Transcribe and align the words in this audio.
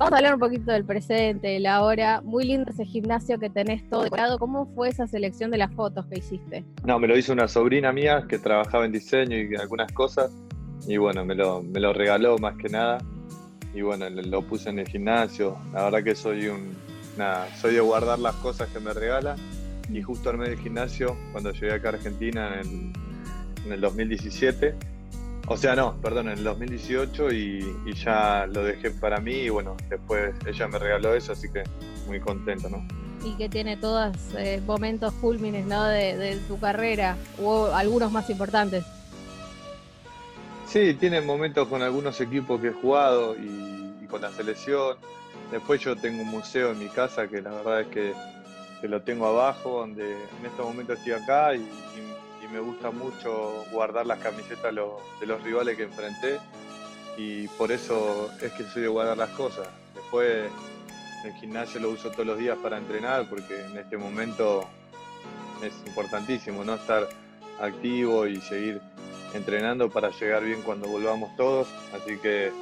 Vamos 0.00 0.14
a 0.14 0.16
hablar 0.16 0.32
un 0.32 0.40
poquito 0.40 0.72
del 0.72 0.86
presente, 0.86 1.48
de 1.48 1.60
la 1.60 1.82
hora. 1.82 2.22
Muy 2.22 2.46
lindo 2.46 2.70
ese 2.70 2.86
gimnasio 2.86 3.38
que 3.38 3.50
tenés 3.50 3.86
todo 3.90 4.04
decorado. 4.04 4.38
¿Cómo 4.38 4.64
fue 4.74 4.88
esa 4.88 5.06
selección 5.06 5.50
de 5.50 5.58
las 5.58 5.74
fotos 5.74 6.06
que 6.06 6.20
hiciste? 6.20 6.64
No, 6.84 6.98
me 6.98 7.06
lo 7.06 7.18
hizo 7.18 7.34
una 7.34 7.46
sobrina 7.46 7.92
mía 7.92 8.24
que 8.26 8.38
trabajaba 8.38 8.86
en 8.86 8.92
diseño 8.92 9.36
y 9.36 9.54
algunas 9.56 9.92
cosas. 9.92 10.32
Y 10.88 10.96
bueno, 10.96 11.22
me 11.26 11.34
lo, 11.34 11.62
me 11.62 11.80
lo 11.80 11.92
regaló 11.92 12.38
más 12.38 12.56
que 12.56 12.70
nada. 12.70 12.96
Y 13.74 13.82
bueno, 13.82 14.08
lo 14.08 14.40
puse 14.40 14.70
en 14.70 14.78
el 14.78 14.88
gimnasio. 14.88 15.58
La 15.74 15.84
verdad 15.84 16.02
que 16.02 16.14
soy 16.14 16.48
un. 16.48 16.74
Nada, 17.18 17.54
soy 17.56 17.74
de 17.74 17.80
guardar 17.80 18.20
las 18.20 18.36
cosas 18.36 18.70
que 18.70 18.80
me 18.80 18.94
regala. 18.94 19.36
Y 19.92 20.00
justo 20.00 20.30
armé 20.30 20.46
el 20.46 20.58
gimnasio 20.58 21.14
cuando 21.32 21.52
llegué 21.52 21.74
acá 21.74 21.90
a 21.90 21.92
Argentina 21.92 22.58
en, 22.58 22.94
en 23.66 23.72
el 23.72 23.82
2017 23.82 24.74
o 25.52 25.56
sea, 25.56 25.74
no, 25.74 26.00
perdón, 26.00 26.28
en 26.28 26.38
el 26.38 26.44
2018 26.44 27.32
y, 27.32 27.74
ya 28.04 28.46
lo 28.46 28.62
dejé 28.62 28.92
para 28.92 29.18
mí 29.18 29.32
y 29.32 29.48
bueno, 29.48 29.76
después 29.88 30.32
ella 30.46 30.68
me 30.68 30.78
regaló 30.78 31.12
eso, 31.12 31.32
así 31.32 31.50
que 31.50 31.64
muy 32.06 32.20
contento, 32.20 32.70
¿no? 32.70 32.86
Y 33.24 33.32
que 33.32 33.48
tiene 33.48 33.76
todos 33.76 34.16
eh, 34.38 34.62
momentos 34.64 35.12
culmines, 35.14 35.66
¿no? 35.66 35.82
De, 35.86 36.38
tu 36.46 36.60
carrera, 36.60 37.16
o 37.42 37.66
algunos 37.66 38.12
más 38.12 38.30
importantes. 38.30 38.84
Sí, 40.68 40.94
tiene 40.94 41.20
momentos 41.20 41.66
con 41.66 41.82
algunos 41.82 42.20
equipos 42.20 42.60
que 42.60 42.68
he 42.68 42.72
jugado 42.72 43.34
y, 43.34 44.06
con 44.06 44.22
la 44.22 44.30
selección. 44.30 44.98
Después 45.50 45.80
yo 45.80 45.96
tengo 45.96 46.22
un 46.22 46.28
museo 46.28 46.70
en 46.70 46.78
mi 46.78 46.88
casa 46.88 47.26
que 47.26 47.42
la 47.42 47.50
verdad 47.50 47.80
es 47.80 47.86
que, 47.88 48.14
lo 48.86 49.02
tengo 49.02 49.26
abajo, 49.26 49.80
donde 49.80 50.12
en 50.12 50.46
estos 50.46 50.64
momentos 50.64 50.96
estoy 50.98 51.12
acá 51.12 51.56
y 51.56 51.68
me 52.52 52.60
gusta 52.60 52.90
mucho 52.90 53.64
guardar 53.70 54.06
las 54.06 54.18
camisetas 54.18 54.74
de 54.74 55.26
los 55.26 55.42
rivales 55.42 55.76
que 55.76 55.84
enfrenté 55.84 56.38
y 57.16 57.48
por 57.48 57.70
eso 57.72 58.30
es 58.40 58.52
que 58.52 58.64
soy 58.64 58.82
de 58.82 58.88
guardar 58.88 59.16
las 59.16 59.30
cosas. 59.30 59.68
Después 59.94 60.50
el 61.24 61.32
gimnasio 61.34 61.80
lo 61.80 61.90
uso 61.90 62.10
todos 62.10 62.26
los 62.26 62.38
días 62.38 62.56
para 62.62 62.78
entrenar 62.78 63.28
porque 63.28 63.64
en 63.64 63.76
este 63.76 63.96
momento 63.96 64.66
es 65.62 65.74
importantísimo 65.86 66.64
no 66.64 66.74
estar 66.74 67.08
activo 67.60 68.26
y 68.26 68.40
seguir 68.40 68.80
entrenando 69.34 69.90
para 69.90 70.10
llegar 70.10 70.42
bien 70.42 70.62
cuando 70.62 70.88
volvamos 70.88 71.36
todos. 71.36 71.68
Así 71.94 72.16
que 72.18 72.52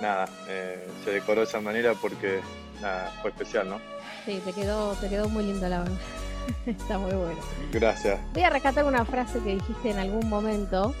nada, 0.00 0.28
eh, 0.48 0.86
se 1.04 1.10
decoró 1.10 1.40
de 1.40 1.46
esa 1.46 1.60
manera 1.60 1.94
porque 1.94 2.40
nada, 2.80 3.12
fue 3.20 3.30
especial, 3.30 3.68
¿no? 3.68 3.80
Sí, 4.24 4.40
te 4.44 4.52
quedó, 4.52 4.94
te 4.94 5.08
quedó 5.08 5.28
muy 5.28 5.44
linda 5.44 5.68
la 5.68 5.80
verdad. 5.80 5.98
Está 6.66 6.98
muy 6.98 7.12
bueno. 7.12 7.40
Gracias. 7.72 8.18
Voy 8.32 8.42
a 8.42 8.50
rescatar 8.50 8.84
una 8.84 9.04
frase 9.04 9.38
que 9.40 9.54
dijiste 9.54 9.90
en 9.90 9.98
algún 9.98 10.28
momento. 10.28 10.94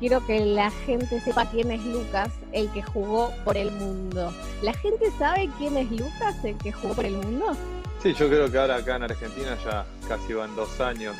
Quiero 0.00 0.26
que 0.26 0.40
la 0.40 0.70
gente 0.70 1.20
sepa 1.20 1.46
quién 1.50 1.70
es 1.70 1.84
Lucas, 1.84 2.28
el 2.52 2.68
que 2.70 2.82
jugó 2.82 3.32
por 3.44 3.56
el 3.56 3.70
mundo. 3.70 4.34
¿La 4.60 4.74
gente 4.74 5.10
sabe 5.18 5.48
quién 5.56 5.76
es 5.76 5.90
Lucas, 5.90 6.36
el 6.44 6.56
que 6.58 6.72
jugó 6.72 6.94
por 6.94 7.04
el 7.04 7.16
mundo? 7.16 7.56
Sí, 8.02 8.12
yo 8.12 8.28
creo 8.28 8.50
que 8.50 8.58
ahora 8.58 8.76
acá 8.76 8.96
en 8.96 9.04
Argentina 9.04 9.56
ya 9.64 9.86
casi 10.08 10.34
van 10.34 10.54
dos 10.56 10.80
años, 10.80 11.16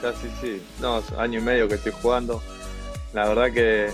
casi 0.00 0.28
sí, 0.40 0.62
no, 0.80 1.02
año 1.18 1.40
y 1.40 1.42
medio 1.42 1.66
que 1.66 1.74
estoy 1.74 1.92
jugando. 1.92 2.42
La 3.12 3.26
verdad 3.26 3.46
que, 3.52 3.90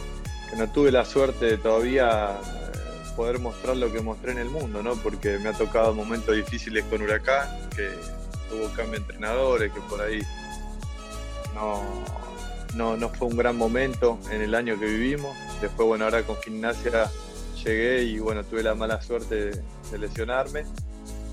que 0.50 0.56
no 0.56 0.68
tuve 0.70 0.90
la 0.90 1.04
suerte 1.04 1.46
de 1.46 1.56
todavía 1.56 2.32
eh, 2.32 3.14
poder 3.16 3.38
mostrar 3.38 3.76
lo 3.76 3.90
que 3.90 4.00
mostré 4.00 4.32
en 4.32 4.38
el 4.38 4.50
mundo, 4.50 4.82
¿no? 4.82 4.96
Porque 4.96 5.38
me 5.38 5.48
ha 5.48 5.54
tocado 5.54 5.94
momentos 5.94 6.36
difíciles 6.36 6.84
con 6.84 7.00
Huracán, 7.00 7.48
que 7.74 7.88
hubo 8.52 8.68
cambio 8.74 8.92
de 8.92 8.96
entrenadores, 8.98 9.72
que 9.72 9.80
por 9.80 10.00
ahí 10.00 10.20
no, 11.54 12.96
no, 12.96 13.08
fue 13.10 13.28
un 13.28 13.36
gran 13.36 13.56
momento 13.56 14.18
en 14.30 14.42
el 14.42 14.54
año 14.54 14.78
que 14.78 14.86
vivimos. 14.86 15.36
Después, 15.60 15.88
bueno, 15.88 16.04
ahora 16.04 16.22
con 16.22 16.36
gimnasia 16.42 17.10
llegué 17.64 18.02
y 18.02 18.18
bueno, 18.18 18.44
tuve 18.44 18.62
la 18.62 18.74
mala 18.74 19.00
suerte 19.02 19.50
de, 19.90 19.98
lesionarme 19.98 20.64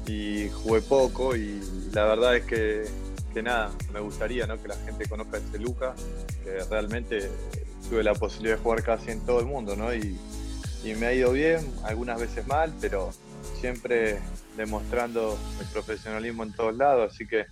y 0.08 0.50
jugué 0.50 0.82
poco 0.82 1.36
y 1.36 1.62
la 1.92 2.06
verdad 2.06 2.36
es 2.38 2.46
que, 2.46 3.42
nada, 3.42 3.72
me 3.92 4.00
gustaría 4.00 4.46
¿no? 4.48 4.62
que 4.62 4.68
la 4.68 4.76
gente 4.76 5.08
conozca 5.08 5.38
este 5.38 5.60
Luca, 5.60 5.96
que 6.44 6.64
realmente 6.70 7.30
tuve 7.90 8.04
la 8.04 8.14
posibilidad 8.14 8.58
de 8.58 8.64
jugar 8.64 8.84
casi 8.84 9.12
en 9.12 9.26
todo 9.26 9.40
el 9.40 9.46
mundo, 9.46 9.76
¿no? 9.76 9.94
Y, 9.94 10.18
y 10.84 10.94
me 10.96 11.08
ha 11.08 11.14
ido 11.14 11.32
bien, 11.32 11.74
algunas 11.84 12.20
veces 12.20 12.46
mal, 12.48 12.74
pero 12.80 13.12
siempre 13.60 14.20
demostrando 14.58 15.38
el 15.60 15.68
profesionalismo 15.68 16.44
en 16.44 16.54
todos 16.54 16.76
lados, 16.76 17.14
así 17.14 17.28
que 17.28 17.46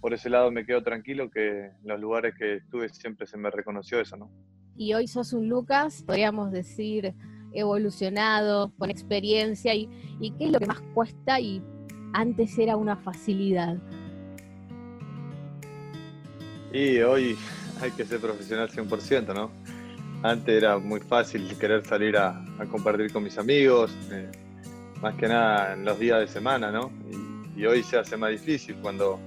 por 0.00 0.14
ese 0.14 0.30
lado 0.30 0.50
me 0.50 0.64
quedo 0.64 0.82
tranquilo 0.82 1.30
que 1.30 1.66
en 1.66 1.72
los 1.84 2.00
lugares 2.00 2.34
que 2.36 2.56
estuve 2.56 2.88
siempre 2.88 3.26
se 3.26 3.36
me 3.36 3.50
reconoció 3.50 4.00
eso, 4.00 4.16
¿no? 4.16 4.30
Y 4.76 4.94
hoy 4.94 5.06
sos 5.06 5.32
un 5.32 5.48
Lucas, 5.48 6.02
podríamos 6.06 6.52
decir, 6.52 7.14
evolucionado, 7.52 8.72
con 8.78 8.88
experiencia, 8.88 9.74
y, 9.74 9.88
y 10.20 10.30
qué 10.32 10.46
es 10.46 10.52
lo 10.52 10.58
que 10.58 10.66
más 10.66 10.80
cuesta 10.94 11.38
y 11.38 11.62
antes 12.12 12.58
era 12.58 12.76
una 12.76 12.96
facilidad. 12.96 13.76
Y 16.72 17.00
hoy 17.00 17.36
hay 17.80 17.90
que 17.90 18.04
ser 18.04 18.20
profesional 18.20 18.70
100%, 18.70 19.34
¿no? 19.34 19.50
Antes 20.22 20.54
era 20.54 20.78
muy 20.78 21.00
fácil 21.00 21.48
querer 21.58 21.84
salir 21.84 22.16
a, 22.16 22.44
compartir 22.70 23.10
con 23.12 23.24
mis 23.24 23.38
amigos, 23.38 23.90
eh, 24.10 24.30
más 25.00 25.14
que 25.14 25.28
nada 25.28 25.74
en 25.74 25.84
los 25.84 25.98
días 25.98 26.20
de 26.20 26.28
semana, 26.28 26.70
¿no? 26.70 26.90
Y, 27.56 27.66
hoy 27.66 27.82
se 27.82 27.98
hace 27.98 28.16
más 28.16 28.30
difícil 28.30 28.76
cuando, 28.76 29.20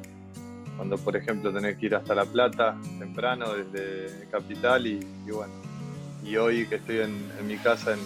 cuando, 0.76 0.98
por 0.98 1.16
ejemplo, 1.16 1.54
tenés 1.54 1.78
que 1.78 1.86
ir 1.86 1.96
hasta 1.96 2.16
La 2.16 2.26
Plata 2.26 2.76
temprano 2.98 3.54
desde 3.54 4.28
Capital 4.30 4.88
y, 4.88 5.06
bueno, 5.32 5.54
y 6.24 6.36
hoy 6.38 6.66
que 6.66 6.76
estoy 6.76 7.02
en, 7.02 7.48
mi 7.48 7.58
casa 7.58 7.94
en, 7.94 8.00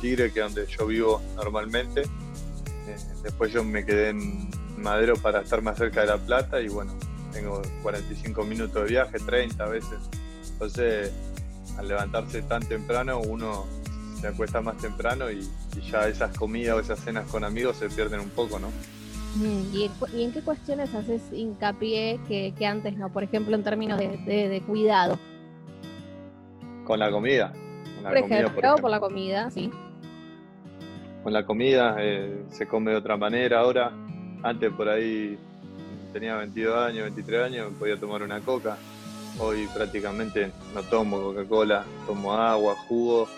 Tigre, 0.00 0.32
que 0.32 0.40
es 0.40 0.46
donde 0.46 0.66
yo 0.66 0.86
vivo 0.86 1.22
normalmente, 1.36 2.02
eh, 2.02 2.96
después 3.22 3.52
yo 3.52 3.62
me 3.62 3.84
quedé 3.84 4.08
en 4.08 4.50
Madero 4.78 5.14
para 5.16 5.42
estar 5.42 5.62
más 5.62 5.76
cerca 5.76 6.00
de 6.00 6.06
La 6.06 6.16
Plata 6.16 6.60
y 6.60 6.68
bueno, 6.68 6.92
tengo 7.32 7.60
45 7.82 8.44
minutos 8.44 8.82
de 8.82 8.88
viaje, 8.88 9.18
30 9.18 9.62
a 9.62 9.68
veces. 9.68 9.98
Entonces, 10.52 11.12
al 11.76 11.86
levantarse 11.86 12.42
tan 12.42 12.62
temprano, 12.62 13.20
uno 13.20 13.66
se 14.26 14.32
acuesta 14.32 14.60
más 14.60 14.76
temprano 14.78 15.30
y, 15.30 15.48
ya 15.90 16.08
esas 16.08 16.36
comidas 16.36 16.76
o 16.76 16.80
esas 16.80 16.98
cenas 16.98 17.26
con 17.30 17.44
amigos 17.44 17.76
se 17.76 17.88
pierden 17.88 18.20
un 18.20 18.30
poco, 18.30 18.58
¿no? 18.58 18.68
¿Y, 19.72 19.90
en 20.14 20.32
qué 20.32 20.40
cuestiones 20.40 20.94
haces 20.94 21.22
hincapié 21.32 22.18
que, 22.26 22.66
antes 22.66 22.96
no? 22.96 23.12
Por 23.12 23.22
ejemplo, 23.22 23.54
en 23.54 23.62
términos 23.62 23.98
de, 23.98 24.62
cuidado. 24.66 25.18
Con 26.84 26.98
la 26.98 27.10
comida. 27.10 27.52
por, 28.02 28.16
ejemplo, 28.16 28.76
por, 28.80 28.90
la 28.90 28.98
comida, 28.98 29.50
sí. 29.50 29.70
Con 31.22 31.32
la 31.32 31.44
comida 31.44 31.96
eh, 32.00 32.44
se 32.50 32.66
come 32.66 32.92
de 32.92 32.96
otra 32.96 33.16
manera 33.16 33.60
ahora. 33.60 33.92
Antes 34.42 34.72
por 34.72 34.88
ahí 34.88 35.38
tenía 36.12 36.36
22 36.36 36.76
años, 36.76 37.02
23 37.04 37.44
años, 37.44 37.72
podía 37.78 37.96
tomar 37.96 38.22
una 38.22 38.40
coca. 38.40 38.76
Hoy 39.38 39.68
prácticamente 39.74 40.50
no 40.74 40.82
tomo 40.82 41.20
Coca-Cola, 41.20 41.84
tomo 42.06 42.32
agua, 42.32 42.74
jugo 42.88 43.28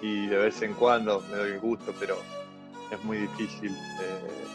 y 0.00 0.26
de 0.26 0.36
vez 0.36 0.62
en 0.62 0.74
cuando 0.74 1.22
me 1.30 1.36
doy 1.36 1.52
el 1.52 1.60
gusto, 1.60 1.94
pero 1.98 2.18
es 2.90 3.04
muy 3.04 3.18
difícil 3.18 3.70
eh, 3.72 4.46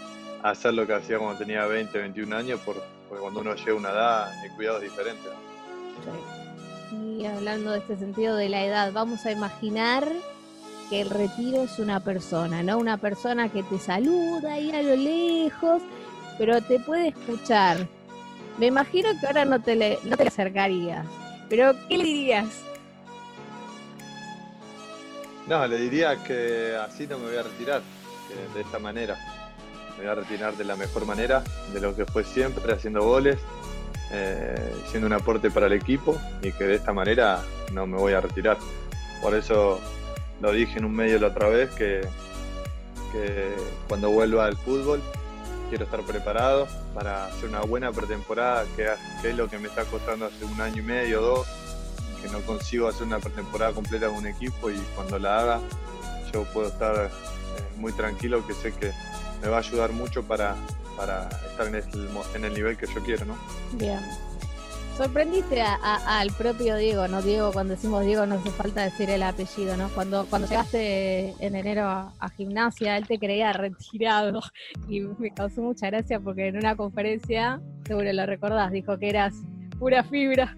hacer 0.42 0.74
lo 0.74 0.88
que 0.88 0.94
hacía 0.94 1.18
cuando 1.20 1.38
tenía 1.38 1.66
20, 1.66 1.98
21 1.98 2.36
años, 2.36 2.60
porque 2.66 2.82
cuando 3.20 3.42
uno 3.42 3.56
llega 3.56 3.72
a 3.72 3.76
una 3.76 3.90
edad, 3.92 4.46
el 4.46 4.52
cuidado 4.52 4.78
es 4.78 4.84
diferente. 4.84 5.30
Y 6.92 7.26
hablando 7.26 7.72
de 7.72 7.80
este 7.80 7.98
sentido 7.98 8.36
de 8.36 8.50
la 8.50 8.64
edad, 8.66 8.92
vamos 8.92 9.26
a 9.26 9.32
imaginar 9.32 10.08
que 10.90 11.02
el 11.02 11.10
retiro 11.10 11.64
es 11.64 11.80
una 11.80 12.00
persona, 12.00 12.64
¿no? 12.64 12.78
Una 12.78 12.98
persona 12.98 13.50
que 13.50 13.64
te 13.64 13.80
saluda 13.80 14.54
ahí 14.54 14.72
a 14.72 14.82
lo 14.82 14.96
lejos, 14.96 15.82
pero 16.38 16.62
te 16.62 16.80
puede 16.80 17.10
escuchar. 17.10 17.88
Me 18.58 18.68
imagino 18.68 19.10
que 19.20 19.28
ahora 19.28 19.46
no 19.46 19.62
te 19.62 19.76
le, 19.76 20.00
no 20.04 20.18
te 20.18 20.28
acercarías, 20.28 21.06
pero 21.50 21.74
¿qué 21.88 21.98
le 21.98 22.04
dirías? 22.04 22.48
No, 25.48 25.68
le 25.68 25.78
diría 25.78 26.24
que 26.24 26.76
así 26.76 27.06
no 27.06 27.20
me 27.20 27.28
voy 27.28 27.38
a 27.38 27.44
retirar, 27.44 27.82
de 28.54 28.62
esta 28.62 28.80
manera. 28.80 29.18
Me 29.98 30.04
voy 30.04 30.12
a 30.12 30.16
retirar 30.16 30.56
de 30.56 30.64
la 30.64 30.76
mejor 30.76 31.06
manera, 31.06 31.44
de 31.74 31.82
lo 31.82 31.96
que 31.96 32.06
fue 32.06 32.24
siempre, 32.24 32.74
haciendo 32.74 33.04
goles, 33.04 33.40
eh, 34.12 34.74
siendo 34.90 35.08
un 35.08 35.14
aporte 35.14 35.52
para 35.52 35.68
el 35.68 35.74
equipo 35.74 36.18
y 36.42 36.52
que 36.52 36.64
de 36.66 36.76
esta 36.76 36.94
manera 36.94 37.42
no 37.74 37.86
me 37.86 37.98
voy 37.98 38.14
a 38.14 38.22
retirar. 38.22 38.58
Por 39.22 39.36
eso 39.36 39.80
lo 40.42 40.52
dije 40.52 40.80
en 40.80 40.86
un 40.86 40.96
medio 40.96 41.20
la 41.20 41.28
otra 41.28 41.50
vez 41.50 41.70
que, 41.72 42.02
cuando 43.88 44.10
vuelva 44.10 44.48
al 44.48 44.58
fútbol 44.58 45.00
quiero 45.70 45.86
estar 45.86 46.02
preparado 46.02 46.68
para 46.96 47.28
hacer 47.28 47.48
una 47.48 47.62
buena 47.62 47.92
pretemporada, 47.92 48.66
que, 48.76 48.88
que 49.22 49.30
es 49.30 49.38
lo 49.38 49.48
que 49.48 49.60
me 49.60 49.68
está 49.68 49.84
costando 49.86 50.26
hace 50.26 50.46
un 50.46 50.60
año 50.60 50.82
y 50.82 50.86
medio, 50.86 51.22
dos, 51.22 51.48
que 52.24 52.30
no 52.30 52.42
consigo 52.42 52.88
hacer 52.88 53.06
una 53.06 53.20
pretemporada 53.20 53.74
completa 53.74 54.08
con 54.08 54.18
un 54.18 54.28
equipo 54.28 54.72
y 54.72 54.78
cuando 54.96 55.20
la 55.20 55.40
haga 55.40 55.60
yo 56.34 56.44
puedo 56.46 56.68
estar 56.68 56.96
eh, 56.96 57.10
muy 57.78 57.92
tranquilo 57.92 58.46
que 58.48 58.54
sé 58.54 58.74
que 58.74 58.92
me 59.42 59.50
va 59.50 59.58
a 59.58 59.60
ayudar 59.60 59.92
mucho 59.92 60.24
para, 60.24 60.56
para 60.98 61.28
estar 61.50 61.68
en 61.68 61.76
el, 61.76 61.84
en 62.34 62.46
el 62.46 62.54
nivel 62.54 62.78
que 62.78 62.88
yo 62.88 63.04
quiero, 63.04 63.26
¿no? 63.26 63.36
Bien. 63.74 64.00
sorprendiste 64.98 65.62
al 65.62 66.32
propio 66.32 66.78
Diego, 66.78 67.08
¿no? 67.08 67.22
Diego, 67.22 67.52
cuando 67.52 67.76
decimos 67.76 68.06
Diego 68.06 68.26
no 68.26 68.36
hace 68.36 68.52
falta 68.52 68.84
decir 68.84 69.10
el 69.10 69.22
apellido, 69.22 69.76
¿no? 69.76 69.90
Cuando, 69.90 70.26
cuando 70.30 70.48
llegaste 70.48 71.36
en 71.40 71.56
enero 71.56 71.88
a, 71.88 72.30
gimnasia, 72.38 72.98
él 72.98 73.06
te 73.06 73.20
creía 73.20 73.52
retirado 73.54 74.42
y 74.88 75.02
me 75.02 75.32
causó 75.32 75.62
mucha 75.62 75.88
gracia 75.88 76.20
porque 76.20 76.48
en 76.48 76.58
una 76.58 76.76
conferencia, 76.76 77.62
seguro 77.86 78.12
lo 78.14 78.26
recordás, 78.26 78.72
dijo 78.72 78.98
que 78.98 79.10
eras 79.10 79.34
pura 79.78 80.04
fibra 80.04 80.56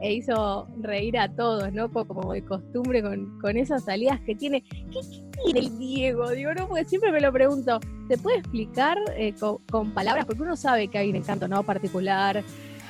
e 0.00 0.12
hizo 0.14 0.68
reír 0.80 1.18
a 1.18 1.28
todos, 1.28 1.72
¿no? 1.72 1.90
Como 1.90 2.32
de 2.32 2.44
costumbre 2.44 3.02
con, 3.02 3.56
esas 3.56 3.84
salidas 3.84 4.20
que 4.20 4.34
tiene. 4.34 4.62
¿Qué, 4.62 5.00
tiene 5.44 5.60
el 5.60 5.78
Diego? 5.78 6.30
Digo, 6.30 6.52
no, 6.54 6.68
porque 6.68 6.84
siempre 6.84 7.12
me 7.12 7.20
lo 7.20 7.32
pregunto. 7.32 7.80
¿Se 8.08 8.18
puede 8.18 8.38
explicar 8.38 8.98
eh, 9.16 9.34
con, 9.70 9.90
palabras? 9.92 10.26
Porque 10.26 10.42
uno 10.42 10.56
sabe 10.56 10.88
que 10.88 10.98
hay 10.98 11.10
un 11.10 11.16
encanto, 11.16 11.48
¿no? 11.48 11.62
Particular, 11.62 12.42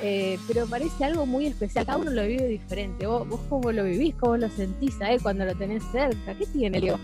eh, 0.02 0.38
pero 0.48 0.66
parece 0.66 1.04
algo 1.04 1.26
muy 1.26 1.46
especial. 1.46 1.86
Cada 1.86 1.98
uno 1.98 2.10
lo 2.10 2.26
vive 2.26 2.46
diferente. 2.46 3.06
¿Vos, 3.06 3.26
cómo 3.48 3.70
lo 3.72 3.84
vivís? 3.84 4.14
¿Cómo 4.16 4.36
lo 4.36 4.48
sentís 4.48 5.00
a 5.02 5.16
cuando 5.22 5.44
lo 5.44 5.54
tenés 5.54 5.82
cerca? 5.92 6.34
¿Qué 6.34 6.46
tiene 6.46 6.78
el 6.78 6.82
Diego? 6.82 6.98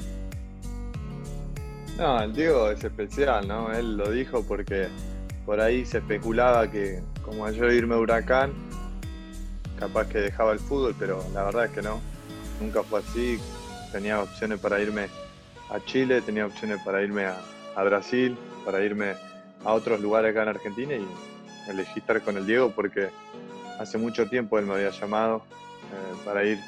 No, 1.99 2.23
el 2.23 2.35
Diego 2.35 2.71
es 2.71 2.85
especial, 2.85 3.49
¿no? 3.49 3.73
Él 3.73 3.97
lo 3.97 4.11
dijo 4.11 4.45
porque 4.47 4.89
por 5.47 5.61
ahí 5.61 5.87
se 5.87 5.99
especulaba 5.99 6.71
que 6.71 7.01
como 7.25 7.49
yo 7.51 7.71
irme 7.71 7.95
a 7.95 7.99
Huracán, 7.99 8.53
capaz 9.79 10.09
que 10.09 10.19
dejaba 10.19 10.53
el 10.53 10.59
fútbol, 10.59 10.95
pero 10.99 11.25
la 11.33 11.45
verdad 11.45 11.67
es 11.67 11.71
que 11.73 11.83
no, 11.83 12.01
nunca 12.61 12.83
fue 12.83 13.01
así. 13.01 13.39
Tenía 13.93 14.21
opciones 14.21 14.59
para 14.61 14.81
irme 14.81 15.09
a 15.71 15.81
Chile, 15.85 16.21
tenía 16.21 16.47
opciones 16.47 16.81
para 16.85 17.03
irme 17.03 17.27
a, 17.27 17.83
Brasil, 17.85 18.39
para 18.65 18.83
irme 18.83 19.15
a 19.65 19.73
otros 19.75 20.01
lugares 20.01 20.31
acá 20.31 20.45
en 20.45 20.49
Argentina 20.49 20.95
y 20.95 21.07
elegí 21.69 22.01
estar 22.01 22.23
con 22.23 22.39
el 22.39 22.47
Diego 22.47 22.71
porque 22.71 23.11
hace 23.79 23.99
mucho 23.99 24.27
tiempo 24.29 24.59
él 24.59 24.65
me 24.65 24.75
había 24.75 24.91
llamado 24.91 25.43
eh, 25.93 26.17
para 26.25 26.45
ir 26.45 26.59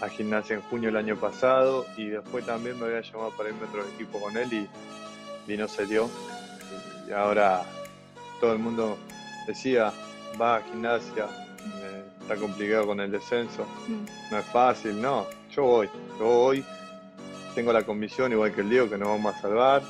a 0.00 0.08
gimnasia 0.08 0.54
en 0.54 0.62
junio 0.62 0.88
del 0.88 0.98
año 0.98 1.16
pasado 1.16 1.84
y 1.96 2.10
después 2.10 2.46
también 2.46 2.78
me 2.78 2.86
había 2.86 3.00
llamado 3.00 3.32
para 3.36 3.48
irme 3.48 3.62
a 3.62 3.68
otro 3.68 3.84
equipo 3.94 4.20
con 4.20 4.36
él 4.36 4.52
y, 4.52 5.52
y 5.52 5.56
no 5.56 5.66
se 5.66 5.86
dio. 5.86 6.08
Y 7.08 7.12
ahora 7.12 7.62
todo 8.40 8.52
el 8.52 8.58
mundo 8.58 8.98
decía, 9.48 9.92
va 10.40 10.56
a 10.56 10.62
gimnasia, 10.62 11.26
está 12.26 12.36
complicado 12.36 12.88
con 12.88 12.98
el 12.98 13.12
descenso, 13.12 13.64
mm. 13.86 14.32
no 14.32 14.38
es 14.38 14.44
fácil, 14.46 15.00
no, 15.00 15.26
yo 15.54 15.62
voy, 15.62 15.88
yo 16.18 16.24
voy, 16.24 16.64
tengo 17.54 17.72
la 17.72 17.84
convicción 17.84 18.32
igual 18.32 18.52
que 18.52 18.62
el 18.62 18.68
Diego 18.68 18.90
que 18.90 18.98
nos 18.98 19.08
vamos 19.08 19.36
a 19.36 19.40
salvar 19.40 19.82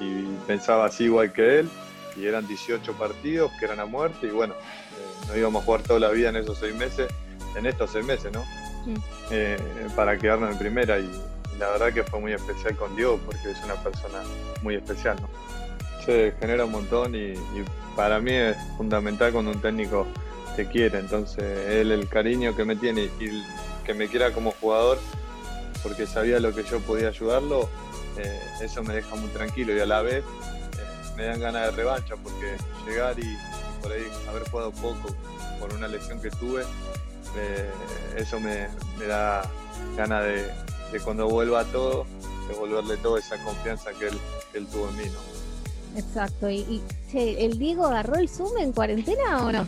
y 0.00 0.24
pensaba 0.46 0.86
así 0.86 1.04
igual 1.04 1.32
que 1.32 1.60
él 1.60 1.70
y 2.16 2.24
eran 2.24 2.48
18 2.48 2.94
partidos 2.94 3.52
que 3.58 3.66
eran 3.66 3.78
a 3.78 3.84
muerte 3.84 4.26
y 4.26 4.30
bueno, 4.30 4.54
eh, 4.54 5.26
nos 5.28 5.36
íbamos 5.36 5.62
a 5.62 5.64
jugar 5.66 5.82
toda 5.82 6.00
la 6.00 6.08
vida 6.08 6.30
en 6.30 6.36
esos 6.36 6.56
seis 6.56 6.74
meses, 6.74 7.12
en 7.54 7.66
estos 7.66 7.90
seis 7.92 8.06
meses, 8.06 8.32
¿no? 8.32 8.42
Mm. 8.86 8.96
Eh, 9.30 9.58
para 9.94 10.16
quedarnos 10.16 10.50
en 10.50 10.58
primera 10.58 10.98
y, 10.98 11.10
la 11.58 11.68
verdad 11.72 11.92
que 11.92 12.02
fue 12.04 12.20
muy 12.20 12.32
especial 12.32 12.74
con 12.74 12.96
Diego 12.96 13.20
porque 13.26 13.50
es 13.50 13.62
una 13.62 13.74
persona 13.74 14.22
muy 14.62 14.76
especial, 14.76 15.18
¿no? 15.20 15.28
Se 16.06 16.32
genera 16.40 16.64
un 16.64 16.72
montón 16.72 17.14
y 17.14 17.34
para 17.94 18.18
mí 18.18 18.32
es 18.32 18.56
fundamental 18.78 19.30
cuando 19.30 19.50
un 19.50 19.60
técnico 19.60 20.06
te 20.56 20.66
quiere. 20.66 20.98
Entonces, 20.98 21.44
él, 21.68 21.92
el 21.92 22.08
cariño 22.08 22.54
que 22.56 22.64
me 22.64 22.76
tiene 22.76 23.04
y 23.04 23.44
que 23.84 23.94
me 23.94 24.08
quiera 24.08 24.32
como 24.32 24.52
jugador, 24.52 24.98
porque 25.82 26.06
sabía 26.06 26.40
lo 26.40 26.54
que 26.54 26.62
yo 26.64 26.80
podía 26.80 27.08
ayudarlo, 27.08 27.68
eh, 28.18 28.40
eso 28.60 28.82
me 28.82 28.94
deja 28.94 29.14
muy 29.16 29.28
tranquilo 29.30 29.74
y 29.74 29.80
a 29.80 29.86
la 29.86 30.02
vez 30.02 30.22
eh, 30.22 31.12
me 31.16 31.24
dan 31.24 31.40
ganas 31.40 31.66
de 31.66 31.70
revancha, 31.72 32.16
porque 32.16 32.56
llegar 32.86 33.18
y, 33.18 33.36
por 33.80 33.92
ahí 33.92 34.06
haber 34.28 34.48
jugado 34.50 34.72
poco 34.72 35.14
por 35.58 35.72
una 35.74 35.88
lesión 35.88 36.20
que 36.20 36.30
tuve, 36.30 36.62
eh, 37.36 37.70
eso 38.16 38.40
me, 38.40 38.68
da 39.06 39.42
ganas 39.96 40.24
de, 40.24 41.00
cuando 41.00 41.28
vuelva 41.28 41.60
a 41.60 41.64
todo, 41.64 42.06
devolverle 42.48 42.96
toda 42.98 43.20
esa 43.20 43.42
confianza 43.44 43.90
que 43.92 44.08
él, 44.08 44.66
tuvo 44.66 44.88
en 44.88 44.96
mí. 44.96 45.04
Exacto. 45.96 46.50
¿Y, 46.50 46.82
el 47.12 47.58
Diego 47.58 47.86
agarró 47.86 48.16
el 48.16 48.28
Zoom 48.28 48.58
en 48.58 48.72
cuarentena 48.72 49.44
o 49.44 49.52
no? 49.52 49.66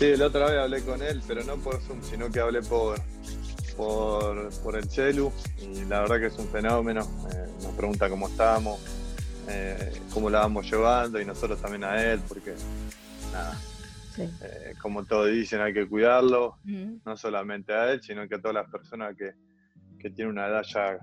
Sí, 0.00 0.16
la 0.16 0.28
otra 0.28 0.46
vez 0.46 0.58
hablé 0.58 0.82
con 0.82 1.02
él, 1.02 1.20
pero 1.28 1.44
no 1.44 1.56
por 1.58 1.78
Zoom, 1.82 2.00
sino 2.00 2.30
que 2.30 2.40
hablé 2.40 2.62
por, 2.62 2.98
por, 3.76 4.74
el 4.74 4.88
celu 4.88 5.30
y 5.60 5.84
la 5.84 6.00
verdad 6.00 6.20
que 6.20 6.26
es 6.28 6.38
un 6.38 6.48
fenómeno. 6.48 7.02
Eh, 7.02 7.46
nos 7.62 7.74
pregunta 7.74 8.08
cómo 8.08 8.28
estamos, 8.28 8.80
eh, 9.46 9.92
cómo 10.14 10.30
la 10.30 10.38
vamos 10.38 10.70
llevando 10.70 11.20
y 11.20 11.26
nosotros 11.26 11.60
también 11.60 11.84
a 11.84 12.02
él, 12.02 12.18
porque 12.26 12.54
nada, 13.30 13.60
eh, 14.16 14.72
como 14.80 15.04
todos 15.04 15.30
dicen, 15.30 15.60
hay 15.60 15.74
que 15.74 15.86
cuidarlo, 15.86 16.56
no 17.04 17.14
solamente 17.18 17.74
a 17.74 17.92
él, 17.92 18.00
sino 18.00 18.26
que 18.26 18.36
a 18.36 18.40
todas 18.40 18.54
las 18.54 18.70
personas 18.70 19.14
que, 19.14 19.34
que 19.98 20.08
tienen 20.08 20.32
una 20.32 20.46
edad 20.46 20.62
ya 20.62 20.98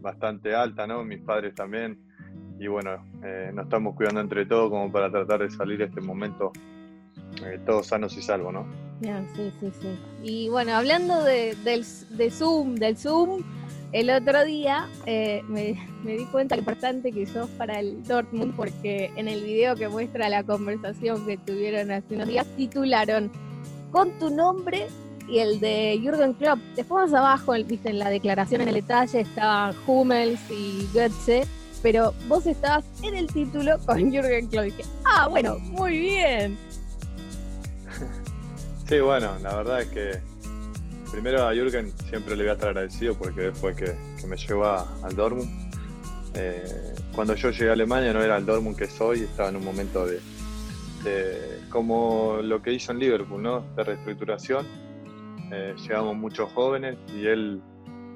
bastante 0.00 0.52
alta, 0.52 0.84
¿no? 0.88 1.04
Mis 1.04 1.20
padres 1.20 1.54
también. 1.54 1.96
Y 2.58 2.66
bueno, 2.66 3.06
nos 3.52 3.66
estamos 3.66 3.94
cuidando 3.94 4.20
entre 4.20 4.46
todos 4.46 4.68
como 4.68 4.90
para 4.90 5.12
tratar 5.12 5.42
de 5.42 5.50
salir 5.52 5.78
de 5.78 5.84
este 5.84 6.00
momento 6.00 6.50
eh, 7.44 7.58
todos 7.64 7.88
sanos 7.88 8.16
y 8.16 8.22
salvos, 8.22 8.52
¿no? 8.52 8.66
sí, 9.00 9.52
sí, 9.60 9.70
sí. 9.80 9.98
Y 10.22 10.48
bueno, 10.48 10.74
hablando 10.74 11.22
de, 11.22 11.54
del, 11.64 11.84
de 12.10 12.30
Zoom, 12.30 12.76
del 12.76 12.96
Zoom, 12.96 13.42
el 13.92 14.10
otro 14.10 14.44
día 14.44 14.88
eh, 15.06 15.42
me, 15.48 15.74
di 16.04 16.24
cuenta 16.30 16.56
lo 16.56 16.60
importante 16.60 17.12
que 17.12 17.26
sos 17.26 17.48
para 17.50 17.80
el 17.80 18.02
Dortmund, 18.04 18.54
porque 18.56 19.10
en 19.16 19.28
el 19.28 19.42
video 19.42 19.76
que 19.76 19.88
muestra 19.88 20.28
la 20.28 20.42
conversación 20.42 21.24
que 21.24 21.36
tuvieron 21.36 21.90
hace 21.90 22.14
unos 22.14 22.28
días, 22.28 22.46
titularon 22.56 23.30
con 23.92 24.10
tu 24.18 24.30
nombre 24.30 24.88
y 25.28 25.38
el 25.38 25.60
de 25.60 25.98
Jürgen 26.02 26.34
Klopp. 26.34 26.58
Después 26.74 27.10
más 27.10 27.18
abajo, 27.18 27.52
viste, 27.64 27.90
en 27.90 27.98
la 27.98 28.10
declaración 28.10 28.60
en 28.60 28.68
el 28.68 28.74
detalle 28.74 29.20
estaban 29.20 29.74
Hummels 29.86 30.40
y 30.50 30.86
Götze, 30.92 31.46
pero 31.82 32.12
vos 32.28 32.46
estabas 32.46 32.84
en 33.02 33.14
el 33.14 33.28
título 33.28 33.78
con 33.86 34.10
Jürgen 34.10 34.48
Klopp. 34.48 34.66
Y 34.66 34.70
dije, 34.72 34.84
ah, 35.04 35.28
bueno, 35.28 35.58
muy 35.58 35.98
bien. 35.98 36.65
Sí, 38.88 39.00
bueno, 39.00 39.36
la 39.42 39.56
verdad 39.56 39.82
es 39.82 39.88
que 39.88 40.20
primero 41.10 41.44
a 41.44 41.52
Jürgen 41.52 41.90
siempre 42.08 42.36
le 42.36 42.44
voy 42.44 42.50
a 42.50 42.52
estar 42.52 42.68
agradecido 42.68 43.16
porque 43.16 43.50
fue 43.50 43.74
que, 43.74 43.96
me 44.28 44.36
llevó 44.36 44.64
al 44.64 45.16
Dortmund. 45.16 45.48
Eh, 46.34 46.94
cuando 47.12 47.34
yo 47.34 47.50
llegué 47.50 47.70
a 47.70 47.72
Alemania 47.72 48.12
no 48.12 48.22
era 48.22 48.36
el 48.36 48.46
Dortmund 48.46 48.76
que 48.76 48.86
soy, 48.86 49.22
estaba 49.22 49.48
en 49.48 49.56
un 49.56 49.64
momento 49.64 50.06
de, 50.06 50.20
como 51.68 52.38
lo 52.42 52.62
que 52.62 52.74
hizo 52.74 52.92
en 52.92 53.00
Liverpool, 53.00 53.42
¿no? 53.42 53.64
De 53.74 53.82
reestructuración. 53.82 54.64
Eh, 55.50 55.74
llegamos 55.82 56.14
muchos 56.14 56.52
jóvenes 56.52 56.96
y 57.12 57.26
él 57.26 57.60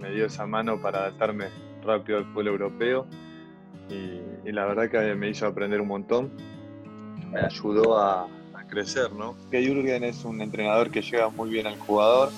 me 0.00 0.12
dio 0.12 0.26
esa 0.26 0.46
mano 0.46 0.80
para 0.80 1.00
adaptarme 1.00 1.48
rápido 1.84 2.18
al 2.18 2.26
fútbol 2.26 2.46
europeo 2.46 3.06
y, 3.88 4.48
y 4.48 4.52
la 4.52 4.66
verdad 4.66 4.88
que 4.88 5.16
me 5.16 5.30
hizo 5.30 5.48
aprender 5.48 5.80
un 5.80 5.88
montón. 5.88 6.30
Me 7.32 7.40
ayudó 7.40 7.98
a, 7.98 8.28
crecer, 8.70 9.12
¿no? 9.12 9.36
Que 9.50 9.62
Jürgen 9.62 10.04
es 10.04 10.24
un 10.24 10.40
entrenador 10.40 10.90
que 10.90 11.02
llega 11.02 11.28
muy 11.28 11.50
bien 11.50 11.66
al 11.66 11.78
jugador. 11.78 12.30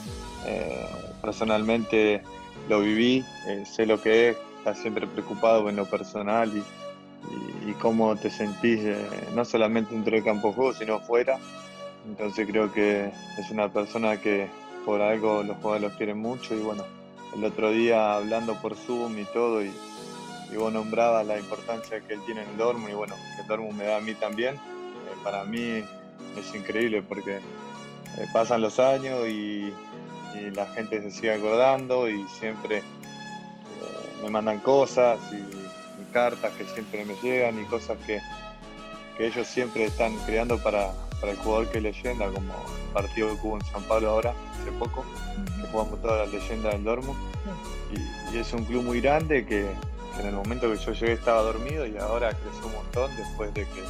Eh, 0.46 0.86
personalmente 1.20 2.22
lo 2.68 2.80
viví, 2.80 3.24
eh, 3.46 3.64
sé 3.64 3.86
lo 3.86 4.00
que 4.00 4.30
es, 4.30 4.36
está 4.58 4.74
siempre 4.74 5.06
preocupado 5.06 5.68
en 5.68 5.76
lo 5.76 5.86
personal 5.86 6.50
y, 6.56 6.64
cómo 7.80 8.14
te 8.16 8.30
sentís, 8.30 8.80
eh, 8.82 8.96
no 9.34 9.44
solamente 9.44 9.94
dentro 9.94 10.14
del 10.14 10.22
campo 10.22 10.48
de 10.48 10.54
juego, 10.54 10.72
sino 10.74 11.00
fuera. 11.00 11.38
Entonces 12.06 12.46
creo 12.46 12.72
que 12.72 13.10
es 13.38 13.50
una 13.50 13.72
persona 13.72 14.18
que 14.18 14.46
por 14.84 15.00
algo 15.00 15.42
los 15.42 15.56
jugadores 15.56 15.82
los 15.82 15.92
quieren 15.94 16.18
mucho 16.18 16.54
y 16.54 16.60
bueno, 16.60 16.84
el 17.34 17.44
otro 17.44 17.70
día 17.70 18.14
hablando 18.14 18.60
por 18.60 18.76
Zoom 18.76 19.18
y 19.18 19.24
todo 19.24 19.64
y, 19.64 19.72
y 20.52 20.56
vos 20.56 20.72
nombrabas 20.72 21.26
la 21.26 21.38
importancia 21.38 22.00
que 22.00 22.14
él 22.14 22.20
tiene 22.26 22.42
en 22.42 22.50
el 22.50 22.56
Dortmund 22.56 22.90
y 22.90 22.94
bueno, 22.94 23.14
que 23.36 23.48
Dortmund 23.48 23.78
me 23.78 23.84
da 23.84 23.96
a 23.96 24.00
mí 24.00 24.14
también. 24.14 24.56
para 25.24 25.44
mí 25.44 25.82
es 26.38 26.54
increíble 26.54 27.02
porque 27.02 27.36
eh, 27.36 28.26
pasan 28.32 28.60
los 28.60 28.78
años 28.78 29.26
y, 29.28 29.72
la 30.56 30.66
gente 30.66 31.00
se 31.00 31.10
sigue 31.10 31.34
acordando 31.34 32.08
y 32.08 32.26
siempre 32.26 32.78
eh, 32.78 32.82
me 34.22 34.30
mandan 34.30 34.58
cosas 34.58 35.20
y, 35.32 35.62
cartas 36.12 36.52
que 36.58 36.64
siempre 36.64 37.06
me 37.06 37.14
llegan 37.22 37.58
y 37.62 37.64
cosas 37.66 37.96
que, 38.06 38.20
ellos 39.18 39.46
siempre 39.46 39.84
están 39.84 40.16
creando 40.26 40.58
para, 40.58 40.90
el 41.22 41.36
jugador 41.36 41.68
que 41.68 41.78
es 41.78 41.84
leyenda, 41.84 42.26
como 42.26 42.52
el 42.52 42.92
partido 42.92 43.28
que 43.28 43.46
hubo 43.46 43.56
en 43.56 43.64
San 43.66 43.82
Pablo 43.84 44.10
ahora, 44.10 44.34
hace 44.60 44.72
poco, 44.72 45.04
que 45.60 45.68
jugamos 45.68 46.02
toda 46.02 46.26
la 46.26 46.26
leyenda 46.26 46.70
del 46.70 46.84
Dortmund. 46.84 47.18
Y, 48.32 48.36
es 48.36 48.52
un 48.52 48.64
club 48.64 48.82
muy 48.82 49.00
grande 49.00 49.46
que, 49.46 49.66
que, 50.16 50.20
en 50.20 50.26
el 50.26 50.34
momento 50.34 50.70
que 50.70 50.78
yo 50.78 50.92
llegué 50.92 51.12
estaba 51.12 51.42
dormido 51.42 51.86
y 51.86 51.96
ahora 51.98 52.30
creció 52.30 52.66
un 52.66 52.74
montón 52.74 53.14
después 53.16 53.54
de 53.54 53.62
que 53.62 53.82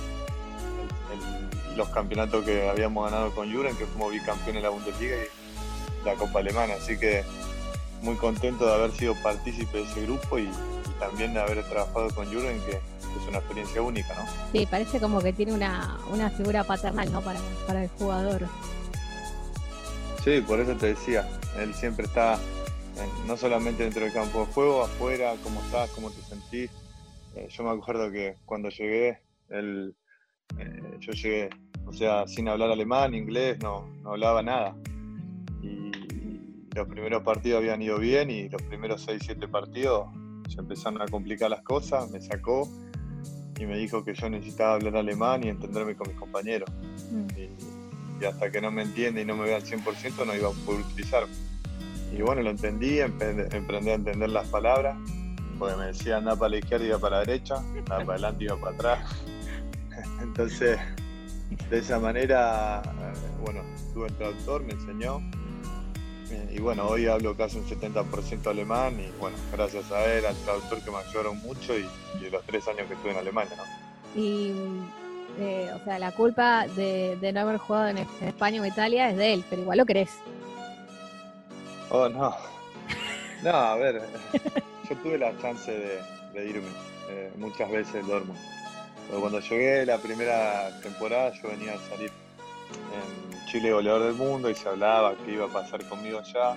los 1.76 1.88
campeonatos 1.88 2.44
que 2.44 2.68
habíamos 2.68 3.10
ganado 3.10 3.34
con 3.34 3.52
Juren, 3.52 3.76
que 3.76 3.86
fuimos 3.86 4.12
bicampeón 4.12 4.56
en 4.56 4.62
la 4.62 4.70
Bundesliga 4.70 5.16
y 5.16 6.06
la 6.06 6.14
Copa 6.14 6.40
Alemana. 6.40 6.74
Así 6.74 6.98
que 6.98 7.24
muy 8.02 8.16
contento 8.16 8.66
de 8.66 8.74
haber 8.74 8.90
sido 8.92 9.14
partícipe 9.22 9.78
de 9.78 9.84
ese 9.84 10.02
grupo 10.02 10.38
y, 10.38 10.48
también 10.98 11.34
de 11.34 11.40
haber 11.40 11.64
trabajado 11.64 12.14
con 12.14 12.28
Jürgen, 12.28 12.60
que 12.60 12.72
es 12.76 13.28
una 13.28 13.38
experiencia 13.38 13.82
única, 13.82 14.14
¿no? 14.14 14.24
Sí, 14.52 14.66
parece 14.66 15.00
como 15.00 15.20
que 15.20 15.32
tiene 15.32 15.52
una, 15.52 15.98
figura 16.36 16.62
paternal, 16.62 17.10
¿no? 17.10 17.20
Para, 17.22 17.40
para 17.66 17.82
el 17.82 17.90
jugador. 17.90 18.46
Sí, 20.22 20.40
por 20.42 20.60
eso 20.60 20.76
te 20.76 20.86
decía, 20.86 21.28
él 21.58 21.74
siempre 21.74 22.06
está 22.06 22.38
no 23.26 23.36
solamente 23.36 23.82
dentro 23.82 24.02
del 24.02 24.12
campo 24.12 24.46
de 24.46 24.52
juego, 24.52 24.84
afuera, 24.84 25.34
cómo 25.42 25.60
estás, 25.62 25.90
cómo 25.90 26.10
te 26.10 26.22
sentís. 26.22 26.70
Eh, 27.34 27.48
yo 27.50 27.64
me 27.64 27.70
acuerdo 27.70 28.10
que 28.10 28.36
cuando 28.44 28.68
llegué, 28.68 29.20
él, 29.48 29.94
eh, 30.58 30.96
yo 31.00 31.12
llegué, 31.12 31.50
o 31.86 31.92
sea, 31.92 32.26
sin 32.26 32.48
hablar 32.48 32.70
alemán, 32.70 33.14
inglés, 33.14 33.58
no, 33.60 33.88
no 34.02 34.10
hablaba 34.10 34.42
nada. 34.42 34.74
Y 35.62 35.90
los 36.74 36.88
primeros 36.88 37.22
partidos 37.22 37.58
habían 37.58 37.82
ido 37.82 37.98
bien 37.98 38.30
y 38.30 38.48
los 38.48 38.62
primeros 38.62 39.06
6-7 39.06 39.48
partidos 39.50 40.08
se 40.48 40.60
empezaron 40.60 41.00
a 41.00 41.06
complicar 41.06 41.50
las 41.50 41.62
cosas, 41.62 42.10
me 42.10 42.20
sacó 42.20 42.68
y 43.58 43.66
me 43.66 43.78
dijo 43.78 44.04
que 44.04 44.14
yo 44.14 44.28
necesitaba 44.28 44.74
hablar 44.74 44.96
alemán 44.96 45.44
y 45.44 45.48
entenderme 45.48 45.94
con 45.94 46.08
mis 46.08 46.16
compañeros. 46.16 46.70
Mm. 47.10 47.26
Y, 47.38 48.22
y, 48.22 48.24
hasta 48.24 48.50
que 48.50 48.60
no 48.60 48.70
me 48.70 48.82
entiende 48.82 49.22
y 49.22 49.24
no 49.24 49.36
me 49.36 49.44
vea 49.44 49.56
al 49.56 49.64
100% 49.64 50.26
no 50.26 50.34
iba 50.34 50.48
a 50.48 50.52
poder 50.52 50.80
utilizarme. 50.82 51.32
Y 52.12 52.20
bueno, 52.20 52.42
lo 52.42 52.50
entendí, 52.50 53.00
emprendí 53.00 53.90
a 53.90 53.94
entender 53.94 54.28
las 54.28 54.46
palabras, 54.48 54.96
porque 55.58 55.76
me 55.76 55.86
decía 55.86 56.18
anda 56.18 56.36
para 56.36 56.50
la 56.50 56.58
izquierda 56.58 56.84
y 56.84 56.88
iba 56.88 56.98
para 56.98 57.18
la 57.18 57.24
derecha, 57.24 57.56
andaba 57.56 58.04
para 58.04 58.12
adelante 58.12 58.44
y 58.44 58.46
iba 58.46 58.56
para 58.56 58.74
atrás. 58.74 59.24
Entonces, 60.22 60.78
de 61.70 61.78
esa 61.78 61.98
manera, 61.98 62.82
eh, 62.84 63.12
bueno, 63.42 63.62
tuve 63.92 64.08
el 64.08 64.14
traductor, 64.16 64.62
me 64.62 64.72
enseñó. 64.72 65.20
Eh, 66.30 66.54
y 66.56 66.60
bueno, 66.60 66.86
hoy 66.86 67.06
hablo 67.06 67.36
casi 67.36 67.58
un 67.58 67.66
70% 67.66 68.46
alemán 68.46 68.98
y 68.98 69.10
bueno, 69.20 69.36
gracias 69.52 69.90
a 69.92 70.04
él, 70.06 70.24
al 70.24 70.36
traductor 70.36 70.82
que 70.82 70.90
me 70.90 70.96
ayudaron 70.98 71.38
mucho 71.38 71.76
y, 71.76 71.86
los 72.30 72.42
tres 72.46 72.66
años 72.68 72.86
que 72.86 72.94
estuve 72.94 73.10
en 73.10 73.18
Alemania, 73.18 73.54
¿no? 73.56 74.20
Y, 74.20 74.52
eh, 75.38 75.70
o 75.74 75.84
sea, 75.84 75.98
la 75.98 76.12
culpa 76.12 76.66
de, 76.68 77.30
no 77.34 77.40
haber 77.40 77.58
jugado 77.58 77.88
en, 77.88 77.98
España 77.98 78.62
o 78.62 78.64
Italia 78.64 79.10
es 79.10 79.16
de 79.16 79.34
él, 79.34 79.44
pero 79.50 79.62
igual 79.62 79.78
lo 79.78 79.84
crees. 79.86 80.10
Oh, 81.90 82.08
no. 82.08 82.34
No, 83.42 83.50
a 83.50 83.74
ver, 83.74 84.00
yo 84.88 84.96
tuve 84.98 85.18
la 85.18 85.36
chance 85.38 86.00
de, 86.32 86.48
irme 86.48 86.68
eh, 87.10 87.32
muchas 87.36 87.68
veces 87.72 88.06
Dortmund. 88.06 88.38
Pero 89.08 89.20
cuando 89.20 89.40
llegué 89.40 89.84
la 89.86 89.98
primera 89.98 90.70
temporada 90.82 91.32
yo 91.32 91.48
venía 91.48 91.74
a 91.74 91.90
salir 91.90 92.10
en 92.10 93.46
Chile 93.46 93.72
goleador 93.72 94.04
del 94.04 94.14
mundo 94.14 94.48
y 94.50 94.54
se 94.54 94.68
hablaba 94.68 95.14
que 95.16 95.32
iba 95.32 95.46
a 95.46 95.48
pasar 95.48 95.84
conmigo 95.84 96.18
allá. 96.18 96.56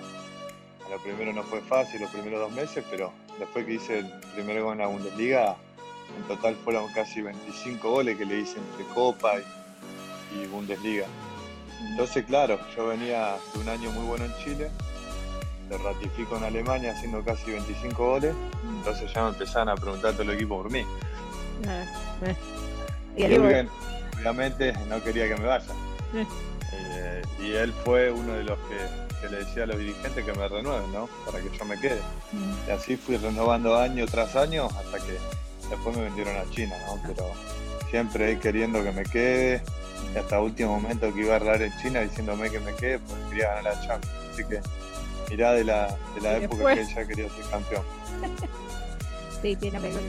Lo 0.90 0.98
primero 1.02 1.32
no 1.32 1.42
fue 1.42 1.60
fácil, 1.60 2.00
los 2.00 2.10
primeros 2.10 2.40
dos 2.40 2.52
meses, 2.52 2.84
pero 2.90 3.12
después 3.38 3.66
que 3.66 3.74
hice 3.74 3.98
el 3.98 4.10
primer 4.34 4.62
gol 4.62 4.72
en 4.72 4.78
la 4.78 4.86
Bundesliga, 4.86 5.56
en 6.16 6.22
total 6.28 6.54
fueron 6.64 6.92
casi 6.92 7.22
25 7.22 7.90
goles 7.90 8.16
que 8.16 8.24
le 8.24 8.40
hice 8.40 8.58
entre 8.58 8.84
Copa 8.94 9.34
y 10.32 10.46
Bundesliga. 10.46 11.06
Entonces, 11.90 12.24
claro, 12.24 12.58
yo 12.76 12.86
venía 12.86 13.36
de 13.52 13.60
un 13.60 13.68
año 13.68 13.90
muy 13.90 14.06
bueno 14.06 14.24
en 14.24 14.34
Chile 14.44 14.70
te 15.68 15.78
ratifico 15.78 16.36
en 16.36 16.44
Alemania 16.44 16.92
haciendo 16.92 17.22
casi 17.24 17.50
25 17.50 18.04
goles, 18.04 18.34
entonces 18.78 19.12
ya 19.12 19.22
me 19.24 19.28
empezaron 19.30 19.68
a 19.68 19.74
preguntar 19.74 20.12
todo 20.12 20.22
el 20.22 20.30
equipo 20.30 20.62
por 20.62 20.70
mí. 20.70 20.84
Y, 23.16 23.24
obviamente 23.36 24.72
no 24.88 25.02
quería 25.02 25.28
que 25.28 25.36
me 25.40 25.46
vaya. 25.46 25.72
Eh. 26.14 27.22
Y 27.40 27.52
él 27.52 27.72
fue 27.84 28.10
uno 28.10 28.32
de 28.32 28.44
los 28.44 28.58
que, 28.68 29.28
le 29.28 29.38
decía 29.38 29.64
a 29.64 29.66
los 29.66 29.78
dirigentes 29.78 30.24
que 30.24 30.32
me 30.32 30.46
renueven, 30.46 30.92
¿no? 30.92 31.08
Para 31.24 31.40
que 31.40 31.50
yo 31.56 31.64
me 31.64 31.78
quede. 31.80 32.00
Mm. 32.32 32.68
Y 32.68 32.70
así 32.70 32.96
fui 32.96 33.16
renovando 33.16 33.76
año 33.76 34.06
tras 34.06 34.36
año 34.36 34.66
hasta 34.66 34.98
que 34.98 35.18
después 35.68 35.96
me 35.96 36.04
vendieron 36.04 36.36
a 36.36 36.48
China, 36.50 36.76
¿no? 36.86 37.00
Pero 37.06 37.30
siempre 37.90 38.38
queriendo 38.38 38.82
que 38.82 38.92
me 38.92 39.02
quede. 39.04 39.62
Y 40.14 40.18
hasta 40.18 40.40
último 40.40 40.78
momento 40.78 41.12
que 41.12 41.22
iba 41.22 41.34
a 41.34 41.36
hablar 41.36 41.62
en 41.62 41.72
China 41.78 42.00
diciéndome 42.00 42.50
que 42.50 42.60
me 42.60 42.74
quede 42.74 42.98
porque 43.00 43.22
quería 43.30 43.54
ganar 43.54 43.64
la 43.64 43.86
Champions. 43.86 44.16
Así 44.32 44.44
que 44.44 44.60
mirá 45.30 45.52
de 45.52 45.64
la, 45.64 45.96
de 46.14 46.20
la 46.20 46.36
época 46.36 46.74
que 46.74 46.80
ella 46.82 47.06
quería 47.06 47.28
ser 47.28 47.44
campeón. 47.50 47.82
sí, 49.42 49.56
tiene 49.56 49.78
gloria. 49.78 50.00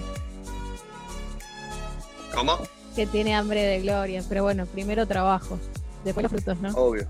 ¿Cómo? 2.37 2.59
Que 2.95 3.07
tiene 3.07 3.33
hambre 3.33 3.63
de 3.63 3.81
gloria, 3.81 4.23
pero 4.29 4.43
bueno, 4.43 4.67
primero 4.67 5.07
trabajo, 5.07 5.57
después 6.05 6.21
los 6.21 6.31
frutos, 6.31 6.61
¿no? 6.61 6.69
Obvio. 6.75 7.07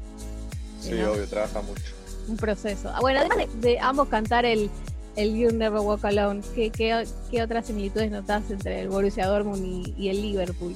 Sí, 0.79 0.93
obvio, 0.93 1.27
trabaja 1.27 1.61
mucho. 1.63 1.83
Un 2.29 2.37
proceso. 2.37 2.89
Ah, 2.95 3.01
bueno, 3.01 3.19
además 3.19 3.39
de, 3.59 3.77
ambos 3.77 4.07
cantar 4.07 4.45
el, 4.45 4.69
el 5.17 5.37
You 5.37 5.51
Never 5.51 5.81
Walk 5.81 6.05
Alone, 6.05 6.41
¿qué, 6.55 6.71
qué, 6.71 7.43
otras 7.43 7.67
similitudes 7.67 8.09
notas 8.09 8.49
entre 8.51 8.79
el 8.79 8.87
Borussia 8.87 9.27
Dortmund 9.27 9.93
y, 9.97 10.07
el 10.07 10.21
Liverpool? 10.21 10.73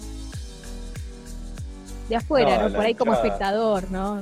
De 2.10 2.18
afuera, 2.18 2.68
¿no? 2.68 2.76
Por 2.76 2.86
ahí 2.86 2.94
como 2.94 3.14
espectador, 3.14 3.90
¿no? 3.90 4.22